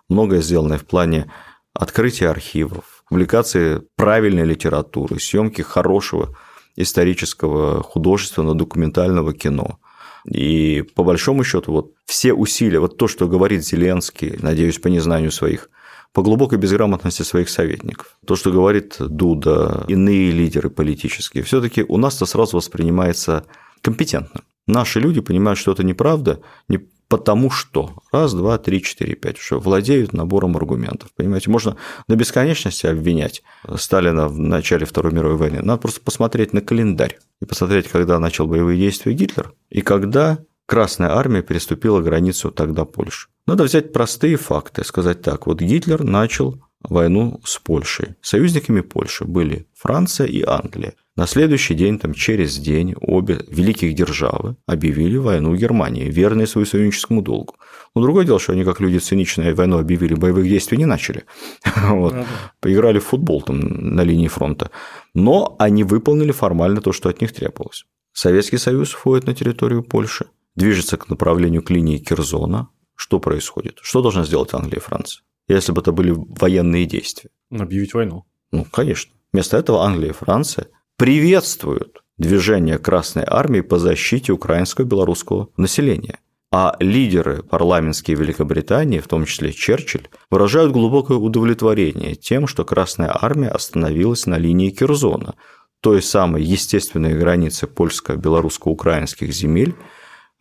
[0.10, 1.32] многое сделано в плане
[1.74, 6.36] открытия архивов, публикации правильной литературы, съемки хорошего
[6.76, 9.80] исторического, художественного, документального кино–
[10.26, 15.32] и по большому счету вот все усилия, вот то, что говорит Зеленский, надеюсь, по незнанию
[15.32, 15.70] своих,
[16.14, 22.16] по глубокой безграмотности своих советников, то, что говорит Дуда, иные лидеры политические, все-таки у нас
[22.16, 23.44] это сразу воспринимается
[23.82, 24.42] компетентно.
[24.68, 29.60] Наши люди понимают, что это неправда, не потому что раз, два, три, четыре, пять, что
[29.60, 31.10] владеют набором аргументов.
[31.16, 33.44] Понимаете, можно до бесконечности обвинять
[33.76, 35.62] Сталина в начале Второй мировой войны.
[35.62, 41.10] Надо просто посмотреть на календарь и посмотреть, когда начал боевые действия Гитлер и когда Красная
[41.10, 43.28] армия переступила границу тогда Польши.
[43.46, 48.16] Надо взять простые факты, сказать так, вот Гитлер начал войну с Польшей.
[48.22, 50.94] Союзниками Польши были Франция и Англия.
[51.16, 57.22] На следующий день, там, через день, обе великих державы объявили войну Германии, верные своему союзническому
[57.22, 57.56] долгу.
[57.94, 61.26] Но другое дело, что они, как люди циничные, войну объявили, боевых действий не начали.
[61.90, 62.16] Вот.
[62.60, 64.72] Поиграли в футбол там на линии фронта.
[65.14, 67.86] Но они выполнили формально то, что от них требовалось.
[68.14, 72.70] Советский Союз входит на территорию Польши, движется к направлению к линии Кирзона.
[72.96, 73.80] Что происходит?
[73.82, 75.24] Что должна сделать Англия и Франция?
[75.48, 77.30] Если бы это были военные действия.
[77.52, 78.26] Объявить войну.
[78.52, 79.14] Ну, конечно.
[79.32, 86.20] Вместо этого Англия и Франция приветствуют движение Красной Армии по защите украинского и белорусского населения.
[86.52, 93.50] А лидеры парламентские Великобритании, в том числе Черчилль, выражают глубокое удовлетворение тем, что Красная Армия
[93.50, 95.34] остановилась на линии Кирзона,
[95.82, 99.76] той самой естественной границы польско-белорусско-украинских земель,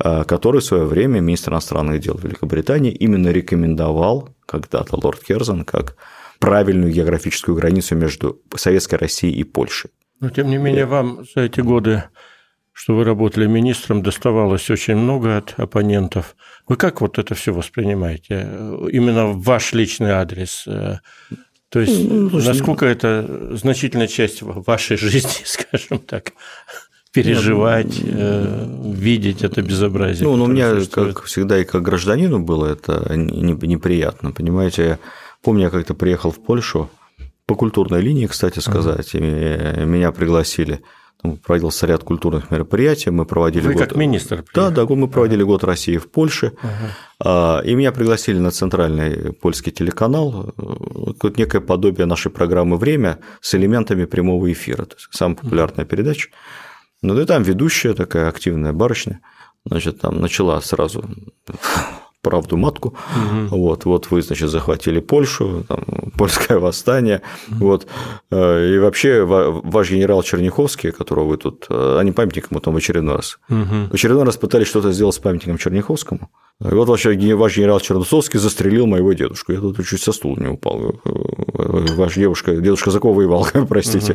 [0.04, 5.96] э, который в свое время министр иностранных дел Великобритании именно рекомендовал когда-то лорд Керзон как
[6.38, 9.90] правильную географическую границу между Советской Россией и Польшей.
[10.22, 12.04] Но, тем не менее, вам за эти годы
[12.74, 16.34] что вы работали министром, доставалось очень много от оппонентов.
[16.66, 18.48] Вы как вот это все воспринимаете?
[18.90, 20.64] Именно ваш личный адрес?
[20.64, 26.32] То есть, ну, насколько это значительная часть вашей жизни, скажем так,
[27.12, 30.26] переживать, э, видеть это безобразие?
[30.26, 34.82] Ну, ну у меня, как всегда, и как гражданину было это неприятно, понимаете.
[34.82, 34.98] Я
[35.42, 36.90] помню, я как-то приехал в Польшу,
[37.52, 40.80] по культурной линии, кстати сказать, и меня пригласили.
[41.44, 43.82] Проводился ряд культурных мероприятий, мы проводили Вы год...
[43.82, 44.42] как министр?
[44.54, 46.52] Да, да, мы проводили год России в Польше,
[47.20, 47.64] uh-huh.
[47.64, 54.06] и меня пригласили на центральный польский телеканал, вот некое подобие нашей программы «Время» с элементами
[54.06, 56.30] прямого эфира, то есть самая популярная передача.
[57.02, 59.20] Ну и там ведущая такая активная барышня,
[59.66, 61.04] значит, там начала сразу
[62.22, 62.88] правду матку.
[62.88, 63.56] Угу.
[63.56, 65.84] Вот, вот вы, значит, захватили Польшу, там,
[66.16, 67.20] польское восстание.
[67.50, 67.66] Угу.
[67.66, 67.86] Вот.
[68.30, 72.76] Э, и вообще ваш генерал Черняховский, которого вы тут, э, они памятник ему там в
[72.76, 73.38] очередной раз.
[73.50, 73.90] Угу.
[73.90, 76.30] В очередной раз пытались что-то сделать с памятником Черняховскому.
[76.60, 79.52] И вот ваш, ваш генерал Чернусовский застрелил моего дедушку.
[79.52, 80.80] Я тут чуть со стула не упал.
[81.04, 84.12] Э, ваш девушка, дедушка за кого воевал, простите.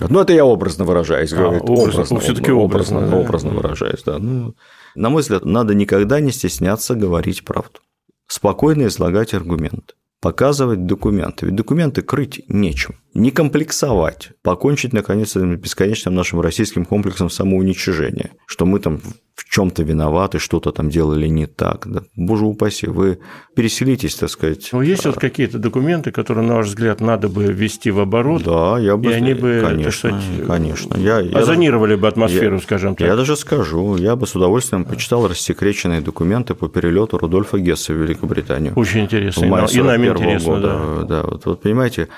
[0.00, 0.08] Угу.
[0.10, 1.32] Ну, это я образно выражаюсь.
[1.32, 3.16] А, образно, образно, все-таки образно, образно, да.
[3.16, 4.18] образно выражаюсь, да.
[4.18, 4.54] Ну,
[4.94, 7.80] на мой взгляд, надо никогда не стесняться говорить правду.
[8.26, 11.46] Спокойно излагать аргументы показывать документы.
[11.46, 12.96] Ведь документы крыть нечем.
[13.14, 19.00] Не комплексовать, покончить, наконец, с бесконечным нашим российским комплексом самоуничижения, что мы там
[19.38, 21.86] в чем-то виноваты, что-то там делали не так.
[21.86, 23.20] Да, боже упаси, вы
[23.54, 24.68] переселитесь, так сказать.
[24.72, 28.78] Ну, есть вот какие-то документы, которые, на ваш взгляд, надо бы ввести в оборот, да,
[28.80, 30.96] я бы, и они бы, конечно, сказать, конечно.
[30.96, 33.06] Я, озонировали я, бы атмосферу, я, скажем так.
[33.06, 37.96] Я даже скажу, я бы с удовольствием почитал рассекреченные документы по перелету Рудольфа Гесса в
[37.96, 38.72] Великобританию.
[38.74, 40.54] Очень интересно, и, и нам интересно.
[40.54, 40.80] Года.
[40.98, 41.04] Да.
[41.04, 42.08] да, вот, вот понимаете,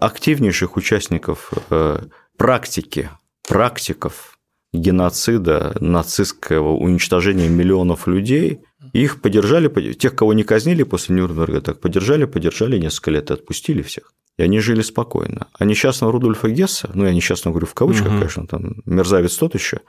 [0.00, 1.98] активнейших участников э,
[2.38, 3.10] практики,
[3.46, 4.38] практиков
[4.72, 8.60] геноцида, нацистского уничтожения миллионов людей,
[8.92, 13.82] их поддержали, тех, кого не казнили после Нюрнберга, так поддержали, поддержали несколько лет и отпустили
[13.82, 14.12] всех.
[14.38, 15.48] И они жили спокойно.
[15.58, 18.16] А несчастного Рудольфа Гесса, ну, я несчастно говорю в кавычках, угу.
[18.16, 19.80] конечно, там мерзавец тот еще,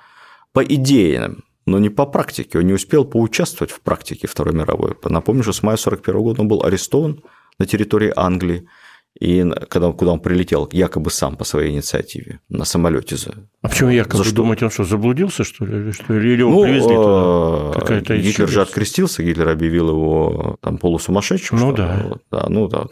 [0.51, 2.57] по идеям, но не по практике.
[2.57, 4.95] Он не успел поучаствовать в практике Второй мировой.
[5.05, 7.23] Напомню, что с мая 1941 года он был арестован
[7.59, 8.67] на территории Англии,
[9.19, 13.17] и когда, куда он прилетел, якобы сам по своей инициативе на самолете.
[13.17, 14.17] За, а почему якобы?
[14.17, 14.35] За что?
[14.35, 15.77] Думаете, он что, заблудился, что ли?
[15.77, 16.13] Или, что?
[16.13, 17.79] Или его ну, привезли туда?
[17.79, 21.59] Какая-то Гитлер же открестился, Гитлер объявил его там полусумасшедшим.
[21.59, 22.03] Ну да.
[22.07, 22.45] Вот, да.
[22.49, 22.85] Ну да.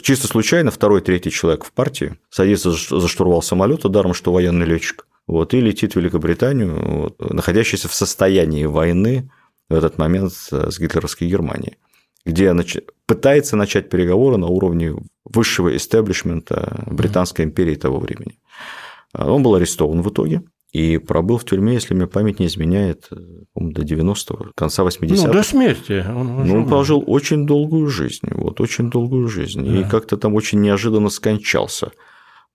[0.00, 5.06] Чисто случайно второй, третий человек в партии садится за штурвал самолета, даром, что военный летчик,
[5.26, 9.30] вот, и летит в Великобританию, вот, находящийся в состоянии войны
[9.68, 11.76] в этот момент с гитлеровской Германией
[12.26, 12.76] где нач...
[13.06, 18.38] пытается начать переговоры на уровне высшего истеблишмента Британской империи того времени.
[19.12, 23.08] А, он был арестован в итоге и пробыл в тюрьме, если мне память не изменяет,
[23.54, 25.26] до 90-го, конца 80-х.
[25.28, 26.04] Ну, до смерти.
[26.06, 29.80] Он, ну, он прожил очень долгую жизнь, вот, очень долгую жизнь, да.
[29.80, 31.92] и как-то там очень неожиданно скончался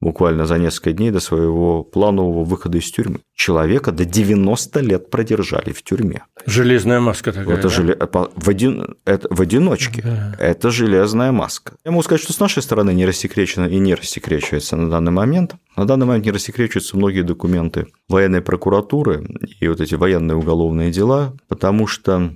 [0.02, 3.20] буквально за несколько дней до своего планового выхода из тюрьмы.
[3.36, 6.24] Человека до 90 лет продержали в тюрьме.
[6.46, 7.56] Железная маска такая.
[7.56, 7.70] Это, да?
[7.70, 7.96] желе...
[7.96, 8.96] в, один...
[9.06, 9.28] это...
[9.30, 10.02] в одиночке.
[10.02, 10.36] Да.
[10.40, 11.76] Это железная маска.
[11.86, 15.56] Я могу сказать, что с нашей стороны не рассекречено и не рассекречивается на данный момент.
[15.78, 19.26] На данный момент не рассекречиваются многие документы военной прокуратуры
[19.60, 22.34] и вот эти военные уголовные дела, потому что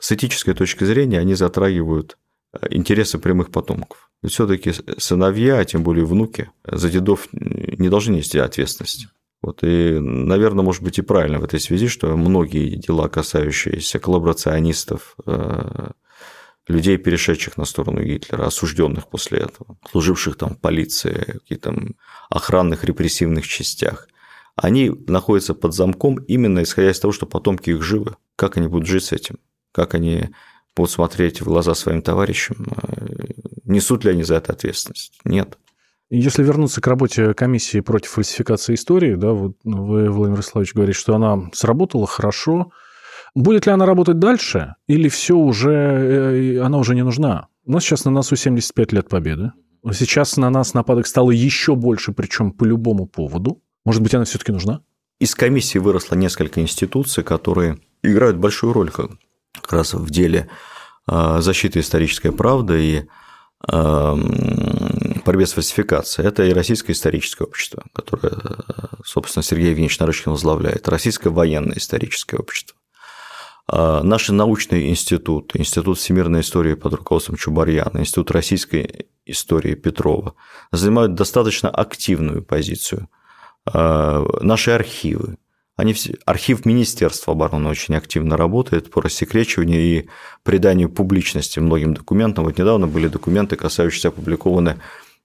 [0.00, 2.18] с этической точки зрения они затрагивают
[2.70, 4.10] интересы прямых потомков.
[4.26, 9.08] Все-таки сыновья, а тем более внуки, за дедов не должны нести ответственность.
[9.42, 15.16] Вот, и, наверное, может быть и правильно в этой связи, что многие дела, касающиеся коллаборационистов,
[15.26, 15.90] э,
[16.66, 21.76] людей, перешедших на сторону Гитлера, осужденных после этого, служивших там в полиции, каких-то
[22.30, 24.08] охранных репрессивных частях,
[24.56, 28.16] они находятся под замком именно исходя из того, что потомки их живы.
[28.36, 29.38] Как они будут жить с этим?
[29.72, 30.30] Как они
[30.76, 33.26] будут смотреть в глаза своим товарищам, э,
[33.64, 35.18] несут ли они за это ответственность?
[35.24, 35.58] Нет.
[36.10, 41.14] Если вернуться к работе комиссии против фальсификации истории, да, вот вы, Владимир Славович, говорите, что
[41.14, 42.70] она сработала хорошо.
[43.34, 47.48] Будет ли она работать дальше, или все уже, э, она уже не нужна?
[47.64, 49.52] У нас сейчас на носу 75 лет победы.
[49.92, 53.60] Сейчас на нас нападок стало еще больше, причем по любому поводу.
[53.84, 54.82] Может быть, она все-таки нужна?
[55.18, 60.48] Из комиссии выросло несколько институций, которые играют большую роль как раз в деле
[61.06, 63.08] а, защиты исторической правды и
[63.66, 66.28] борьбе с фальсификацией.
[66.28, 68.36] Это и Российское историческое общество, которое,
[69.04, 72.76] собственно, Сергей Евгеньевич Нарышкин возглавляет, Российское военное историческое общество.
[73.66, 80.34] А, наши научные институты, Институт всемирной истории под руководством Чубарьяна, Институт российской истории Петрова
[80.70, 83.08] занимают достаточно активную позицию.
[83.72, 85.38] Наши архивы,
[85.76, 86.16] Они все...
[86.24, 90.06] Архив Министерства обороны очень активно работает по рассекречиванию и
[90.42, 92.44] приданию публичности многим документам.
[92.44, 94.80] Вот недавно были документы, касающиеся опубликованы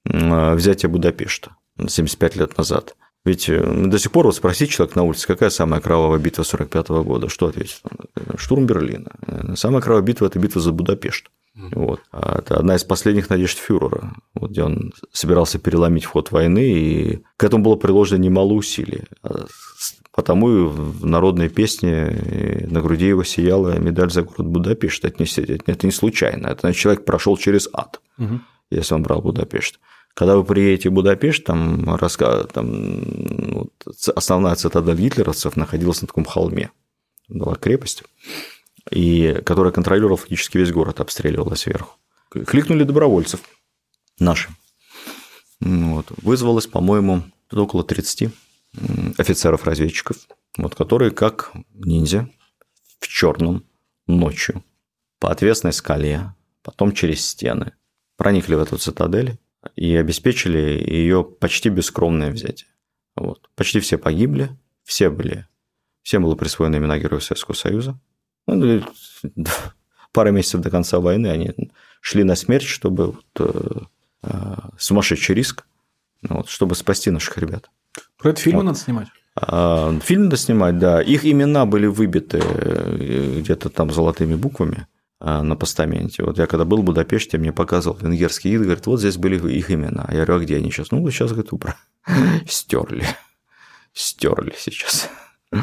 [0.05, 1.55] взятия Будапешта
[1.88, 2.95] 75 лет назад.
[3.25, 6.88] Ведь э, до сих пор вот спросить человек на улице, какая самая кровавая битва 45
[7.03, 7.81] года, что ответить?
[8.38, 9.12] Штурм Берлина.
[9.55, 11.29] Самая кровавая битва– это битва за Будапешт.
[11.55, 11.99] Вот.
[12.12, 17.23] А это одна из последних надежд фюрера, вот, где он собирался переломить ход войны, и
[17.35, 19.03] к этому было приложено немало усилий.
[20.19, 25.05] Потому и в народной песне на груди его сияла медаль за город Будапешт.
[25.05, 26.47] Это не, это не случайно.
[26.47, 28.41] Это значит, человек прошел через ад, угу.
[28.69, 29.79] если он брал Будапешт.
[30.13, 32.43] Когда вы приедете в Будапешт, там, раска...
[32.43, 33.01] там
[33.53, 33.71] вот,
[34.13, 36.69] основная цитадель гитлеровцев находилась на таком холме.
[37.29, 38.03] Была крепость
[38.91, 41.95] и которая контролировала фактически весь город, обстреливала сверху.
[42.29, 43.39] Кликнули добровольцев
[44.19, 44.49] наши.
[45.62, 46.08] Вот.
[46.21, 48.34] Вызвалось, по-моему, около 30
[49.17, 50.17] офицеров-разведчиков,
[50.58, 52.29] вот, которые как ниндзя
[52.99, 53.65] в черном
[54.08, 54.63] ночью
[55.19, 57.73] по отвесной скале, потом через стены,
[58.17, 59.38] проникли в эту цитадель
[59.75, 62.69] и обеспечили ее почти бескромное взятие.
[63.15, 63.49] Вот.
[63.55, 64.49] Почти все погибли,
[64.84, 65.47] все были,
[66.01, 67.99] всем было присвоено имена Героев Советского Союза,
[68.47, 68.84] ну,
[70.12, 71.53] пара месяцев до конца войны они
[72.01, 73.79] шли на смерть, чтобы вот, э,
[74.23, 75.65] э, сумасшедший риск,
[76.21, 77.69] вот, чтобы спасти наших ребят.
[78.19, 78.65] Про это фильмы вот.
[78.65, 79.08] надо снимать.
[79.36, 81.01] А, фильм надо снимать, да.
[81.01, 84.88] Их имена были выбиты э, где-то там золотыми буквами
[85.21, 86.23] на постаменте.
[86.23, 89.69] Вот я когда был в Будапеште, мне показывал венгерский гид, говорит, вот здесь были их
[89.69, 90.05] имена.
[90.12, 90.91] Я говорю, а где они сейчас?
[90.91, 91.75] Ну, сейчас, говорит, убрали.
[92.47, 93.05] Стерли.
[93.93, 95.10] Стерли сейчас.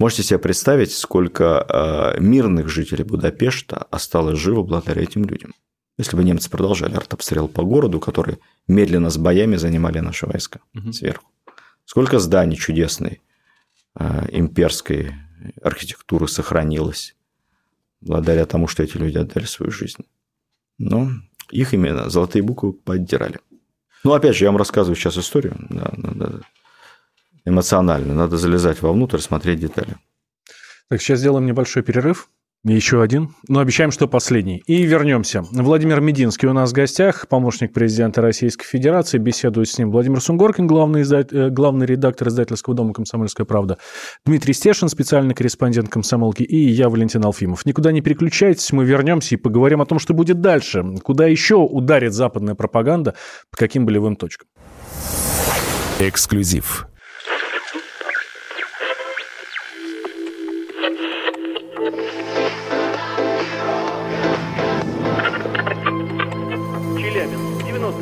[0.00, 5.52] Можете себе представить, сколько э, мирных жителей Будапешта осталось живо благодаря этим людям.
[6.00, 10.94] Если бы немцы продолжали артобстрел по городу, который медленно с боями занимали наши войска угу.
[10.94, 11.30] сверху.
[11.84, 13.20] Сколько зданий чудесной
[13.98, 15.12] э, имперской
[15.62, 17.14] архитектуры сохранилось
[18.00, 20.06] благодаря тому, что эти люди отдали свою жизнь.
[20.78, 21.10] Но
[21.50, 23.38] их именно золотые буквы поддирали.
[24.02, 25.54] Ну, опять же, я вам рассказываю сейчас историю.
[25.68, 26.40] Да, да
[27.44, 28.14] эмоционально.
[28.14, 29.98] Надо залезать вовнутрь, смотреть детали.
[30.88, 32.30] Так, сейчас сделаем небольшой перерыв.
[32.62, 34.62] Еще один, но обещаем, что последний.
[34.66, 35.42] И вернемся.
[35.50, 39.16] Владимир Мединский у нас в гостях, помощник президента Российской Федерации.
[39.16, 41.32] Беседует с ним Владимир Сунгоркин, главный, издат...
[41.32, 43.78] Э, главный редактор издательского дома «Комсомольская правда»,
[44.26, 47.64] Дмитрий Стешин, специальный корреспондент «Комсомолки», и я, Валентин Алфимов.
[47.64, 50.84] Никуда не переключайтесь, мы вернемся и поговорим о том, что будет дальше.
[51.02, 53.14] Куда еще ударит западная пропаганда,
[53.50, 54.48] по каким болевым точкам.
[55.98, 56.89] Эксклюзив.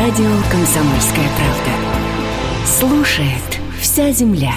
[0.00, 2.66] Радио «Комсомольская правда».
[2.66, 4.54] Слушает вся земля.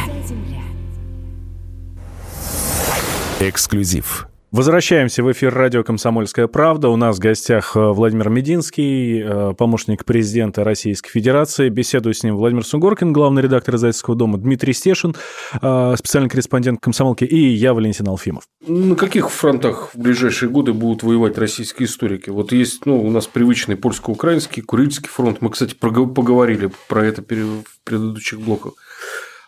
[3.41, 4.29] Эксклюзив.
[4.53, 6.89] Возвращаемся в эфир радио «Комсомольская правда».
[6.89, 11.69] У нас в гостях э, Владимир Мединский, э, помощник президента Российской Федерации.
[11.69, 15.15] Беседую с ним Владимир Сунгоркин, главный редактор издательского дома, Дмитрий Стешин,
[15.59, 18.43] э, специальный корреспондент «Комсомолки», и я, Валентин Алфимов.
[18.67, 22.29] На каких фронтах в ближайшие годы будут воевать российские историки?
[22.29, 25.41] Вот есть ну, у нас привычный польско-украинский, Курильский фронт.
[25.41, 28.73] Мы, кстати, поговорили про это в предыдущих блоках.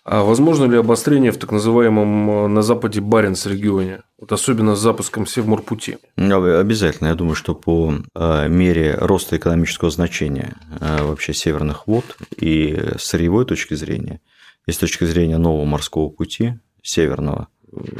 [0.05, 4.79] А возможно ли обострение в так называемом э, на Западе Баренц регионе, вот особенно с
[4.79, 5.97] запуском Севморпути?
[6.15, 7.07] Обязательно.
[7.07, 12.05] Я думаю, что по э, мере роста экономического значения э, вообще северных вод
[12.37, 14.21] и сырьевой точки зрения,
[14.67, 17.47] и с точки зрения нового морского пути северного,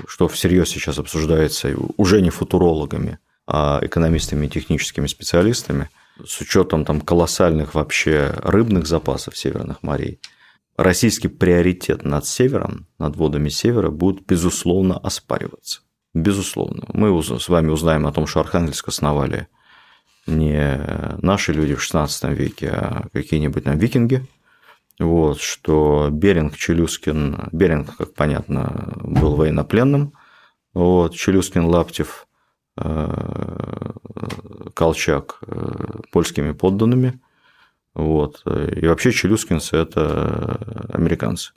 [0.08, 5.90] что всерьез сейчас обсуждается уже не футурологами, а экономистами и техническими специалистами,
[6.24, 10.20] с учетом там колоссальных вообще рыбных запасов северных морей–
[10.78, 15.82] российский приоритет над севером, над водами севера будет, безусловно, оспариваться.
[16.14, 16.86] Безусловно.
[16.94, 19.48] Мы с вами узнаем о том, что Архангельск основали
[20.28, 24.26] не наши люди в XVI веке, а какие-нибудь там викинги.
[24.98, 30.14] Вот, что Беринг, Челюскин, Беринг, как понятно, был военнопленным,
[30.74, 32.28] вот, Челюскин, Лаптев,
[32.78, 33.92] э,
[34.74, 37.20] Колчак э, польскими подданными,
[37.96, 38.44] Вот.
[38.46, 40.60] И вообще челюскинцы– это
[40.94, 41.54] американцы,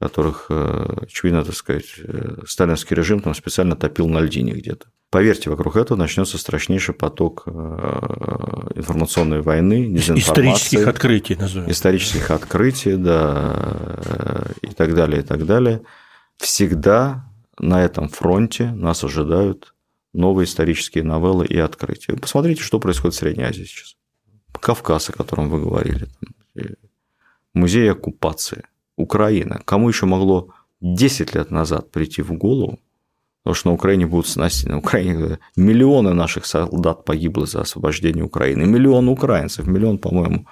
[0.00, 4.88] которых, э, очевидно, так сказать, э, сталинский режим там специально топил на льдине где-то.
[5.10, 7.50] Поверьте, вокруг этого начнется страшнейший поток э,
[8.74, 11.70] информационной войны, Исторических открытий, назовем.
[11.70, 15.82] Исторических открытий, да, и так далее, и так далее.
[16.38, 19.74] Всегда на этом фронте нас ожидают
[20.12, 22.16] новые исторические новеллы и открытия.
[22.16, 23.96] Посмотрите, что происходит в Средней Азии сейчас.
[24.60, 26.08] Кавказ, о котором вы говорили,
[27.54, 28.64] музей оккупации,
[28.96, 29.60] Украина.
[29.64, 30.48] Кому еще могло
[30.80, 32.78] 10 лет назад прийти в голову,
[33.42, 38.66] потому что на Украине будут снасти, на Украине миллионы наших солдат погибло за освобождение Украины,
[38.66, 40.46] миллион украинцев, миллион, по-моему,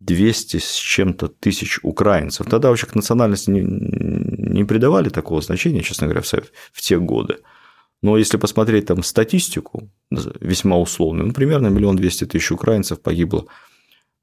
[0.00, 2.46] 200 с чем-то тысяч украинцев.
[2.48, 6.32] Тогда вообще к национальности не, не придавали такого значения, честно говоря, в,
[6.72, 7.38] в те годы.
[8.02, 13.46] Но если посмотреть там статистику, весьма условную, ну, примерно миллион двести тысяч украинцев погибло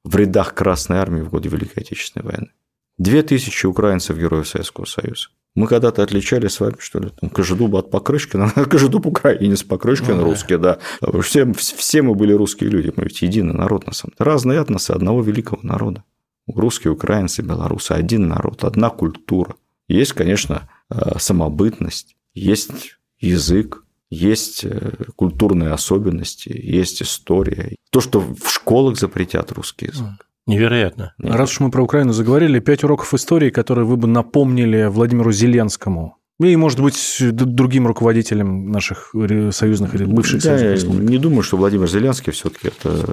[0.04, 2.50] в рядах Красной Армии в годы Великой Отечественной войны.
[2.98, 5.28] Две тысячи украинцев героев Советского Союза.
[5.56, 10.24] Мы когда-то отличали с вами, что ли, там, Кожедуба от Покрышкина, Кожедуб украинец, Покрышкин ну,
[10.24, 10.78] русский, да.
[11.22, 14.30] Все, все мы были русские люди, мы ведь единый народ на самом деле.
[14.30, 16.04] Разные этносы одного великого народа.
[16.46, 19.54] Русские, украинцы, белорусы, один народ, одна культура.
[19.86, 27.76] Есть, конечно, э, самобытность, есть язык, есть э, культурные особенности, есть история.
[27.90, 30.28] То, что в школах запретят русский язык.
[30.46, 31.14] Невероятно.
[31.18, 31.38] Невероятно.
[31.38, 36.18] Раз уж мы про Украину заговорили, пять уроков истории, которые вы бы напомнили Владимиру Зеленскому.
[36.40, 39.14] И, может быть, другим руководителям наших
[39.52, 41.10] союзных или бывших да, союзных республик.
[41.10, 43.06] Не думаю, что Владимир Зеленский все-таки это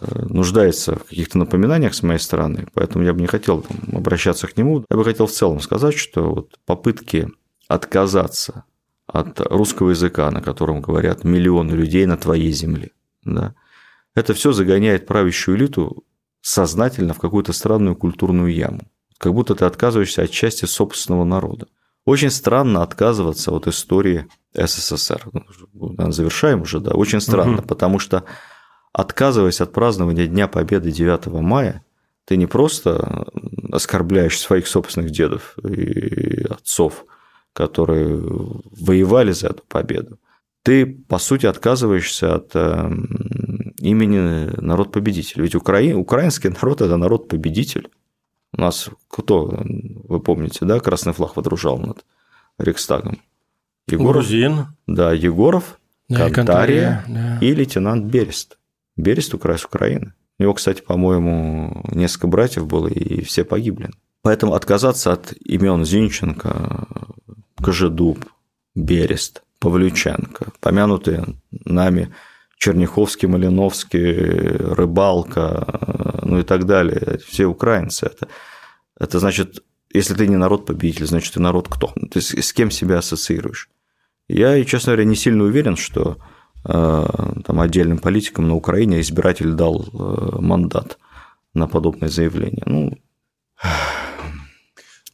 [0.00, 4.56] э, нуждается в каких-то напоминаниях с моей стороны, поэтому я бы не хотел обращаться к
[4.56, 4.84] нему.
[4.88, 7.28] Я бы хотел в целом сказать, что вот попытки
[7.68, 8.64] отказаться
[9.06, 12.90] от русского языка, на котором говорят миллионы людей на твоей земле,
[13.24, 13.54] да,
[14.14, 16.04] это все загоняет правящую элиту
[16.40, 18.80] сознательно в какую-то странную культурную яму.
[19.18, 21.66] Как будто ты отказываешься от части собственного народа.
[22.04, 25.28] Очень странно отказываться от истории СССР.
[25.72, 26.92] Ну, завершаем уже, да.
[26.92, 27.68] Очень странно, угу.
[27.68, 28.24] потому что
[28.92, 31.84] отказываясь от празднования Дня Победы 9 мая,
[32.24, 33.26] ты не просто
[33.70, 37.04] оскорбляешь своих собственных дедов и отцов,
[37.58, 38.20] которые
[38.70, 40.20] воевали за эту победу,
[40.62, 45.42] ты, по сути, отказываешься от эм, имени народ-победитель.
[45.42, 47.88] Ведь Украин, украинский народ– это народ-победитель.
[48.52, 49.60] У нас кто,
[50.08, 52.04] вы помните, да, красный флаг водружал над
[52.58, 53.18] Рейхстагом?
[53.88, 54.66] Егоров, Грузин.
[54.86, 57.38] Да, Егоров, да, Кантария да.
[57.40, 58.58] и лейтенант Берест.
[58.96, 60.12] Берест украс Украины.
[60.38, 63.90] У него, кстати, по-моему, несколько братьев было, и все погибли.
[64.22, 66.88] Поэтому отказаться от имен Зинченко,
[67.62, 68.24] Кожедуб,
[68.74, 72.14] Берест– Павлюченко, помянутые нами
[72.58, 74.12] Черняховский, Малиновский,
[74.74, 78.06] Рыбалка, ну и так далее, все украинцы.
[78.06, 78.28] Это,
[78.98, 81.92] это значит, если ты не народ-победитель, значит, ты народ кто?
[82.10, 83.68] Ты с, с кем себя ассоциируешь?
[84.28, 86.18] Я, честно говоря, не сильно уверен, что
[86.64, 87.06] э,
[87.44, 90.98] там, отдельным политикам на Украине избиратель дал э, мандат
[91.54, 92.62] на подобное заявление.
[92.66, 92.98] Ну,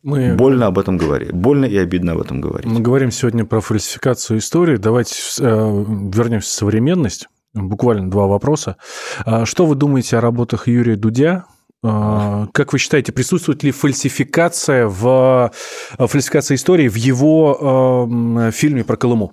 [0.04, 0.34] мы...
[0.34, 1.32] Больно об этом говорить.
[1.32, 2.66] Больно и обидно об этом говорить.
[2.66, 4.76] Мы говорим сегодня про фальсификацию истории.
[4.76, 7.28] Давайте э, вернемся в современность.
[7.54, 8.76] Буквально два вопроса.
[9.24, 11.46] А что вы думаете о работах Юрия Дудя?
[11.82, 15.50] А, как вы считаете, присутствует ли фальсификация в
[15.98, 18.06] э, фальсификация истории в его
[18.38, 19.32] э, фильме про Колыму?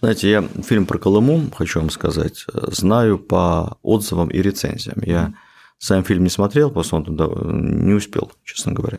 [0.00, 4.98] Знаете, я фильм про Колыму, хочу вам сказать, знаю по отзывам и рецензиям.
[5.02, 5.32] Я
[5.78, 8.98] сам фильм не смотрел, просто он туда не успел, честно говоря.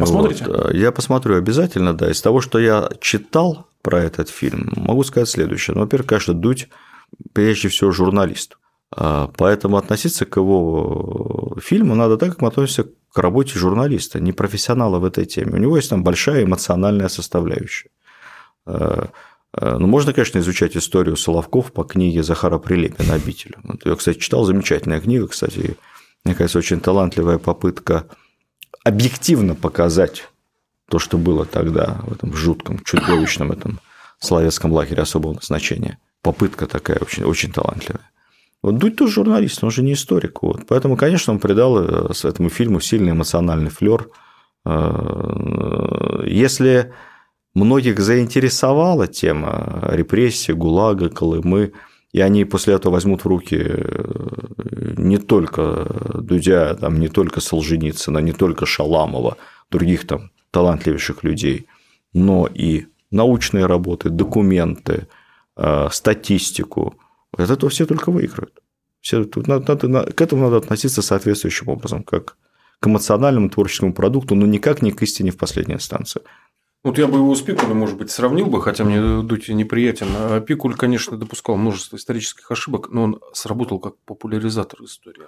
[0.00, 0.44] Посмотрите?
[0.44, 0.74] Вот.
[0.74, 2.10] Я посмотрю обязательно, да.
[2.10, 5.74] Из того, что я читал про этот фильм, могу сказать следующее.
[5.74, 6.68] Ну, во-первых, конечно, Дудь
[7.32, 8.58] прежде всего журналист.
[8.90, 14.32] А, поэтому относиться к его фильму надо так, как мы относимся к работе журналиста, не
[14.32, 15.52] профессионала в этой теме.
[15.54, 17.90] У него есть там большая эмоциональная составляющая.
[18.66, 19.08] А,
[19.52, 23.56] ну, можно, конечно, изучать историю Соловков по книге Захара Прилепина «Обитель».
[23.84, 25.76] Я, кстати, читал замечательная книга, кстати,
[26.24, 28.06] мне кажется, очень талантливая попытка
[28.84, 30.28] объективно показать
[30.88, 33.80] то, что было тогда в этом жутком, чудовищном этом
[34.18, 35.98] славянском лагере особого назначения.
[36.22, 38.10] Попытка такая очень, очень талантливая.
[38.62, 40.42] Вот Дудь тоже журналист, он же не историк.
[40.42, 40.66] Вот.
[40.66, 44.08] Поэтому, конечно, он придал э, этому фильму сильный эмоциональный флер.
[44.64, 46.92] Э, если
[47.54, 51.72] многих заинтересовала тема репрессий, ГУЛАГа, Колымы,
[52.12, 58.18] и они после этого возьмут в руки э, не только Дудя, там, не только Солженицына,
[58.18, 59.36] не только Шаламова,
[59.70, 61.66] других там талантливейших людей,
[62.14, 65.06] но и научные работы, документы,
[65.56, 66.94] э, статистику.
[67.36, 68.62] От этого все только выиграют.
[69.00, 72.36] Все, надо, надо, к этому надо относиться соответствующим образом, как
[72.80, 76.22] к эмоциональному творческому продукту, но никак не к истине в последней инстанции.
[76.84, 80.06] Вот я бы его с Пикулем, может быть, сравнил бы, хотя мне Дудь неприятен.
[80.14, 85.26] А Пикуль, конечно, допускал множество исторических ошибок, но он сработал как популяризатор истории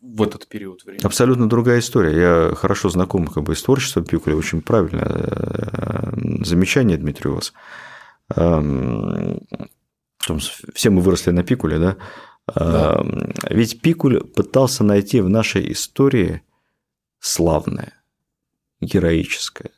[0.00, 1.04] в этот период времени.
[1.04, 2.48] Абсолютно другая история.
[2.48, 7.52] Я хорошо знаком как бы, с творчеством Пикуля, очень правильное э, замечание, Дмитрий, у вас.
[8.36, 9.40] Эм,
[10.74, 11.96] все мы выросли на Пикуле, да?
[12.46, 12.96] да.
[13.00, 16.42] Эм, ведь Пикуль пытался найти в нашей истории
[17.18, 17.92] славное,
[18.80, 19.70] героическое,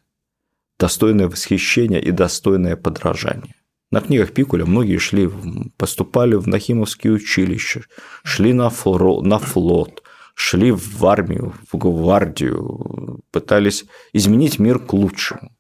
[0.81, 3.55] достойное восхищения и достойное подражания.
[3.91, 5.28] На книгах Пикуля многие шли,
[5.76, 7.83] поступали в Нахимовские училища,
[8.22, 10.03] шли на, фло, на флот,
[10.35, 15.53] шли в армию, в гвардию, пытались изменить мир к лучшему.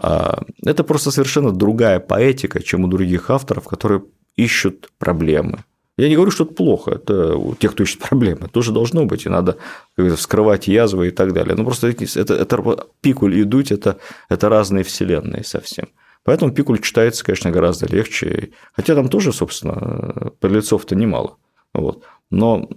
[0.00, 4.04] А, это просто совершенно другая поэтика, чем у других авторов, которые
[4.36, 5.64] ищут проблемы.
[5.98, 9.24] Я не говорю, что это плохо, это у тех, кто ищет проблемы, тоже должно быть,
[9.24, 9.56] и надо
[9.96, 11.54] вскрывать язвы и так далее.
[11.56, 15.88] Но просто это, это Пикуль и Дудь это, это разные вселенные совсем.
[16.22, 18.50] Поэтому Пикуль читается, конечно, гораздо легче.
[18.74, 21.36] Хотя там тоже, собственно, подлецов-то немало.
[21.72, 22.02] Вот.
[22.30, 22.68] Но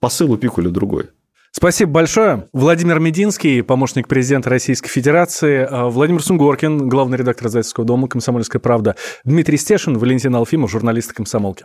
[0.00, 1.10] посыл у Пикуля другой.
[1.52, 2.48] Спасибо большое.
[2.52, 8.94] Владимир Мединский, помощник президента Российской Федерации, а, Владимир Сунгоркин, главный редактор Зайцевского дома «Комсомольская правда»,
[9.24, 11.64] Дмитрий Стешин, Валентин Алфимов, журналист «Комсомолки».